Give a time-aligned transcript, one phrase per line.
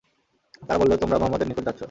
[0.67, 1.79] তারা বলল, তোমরা মুহাম্মাদের নিকট যাচ্ছো।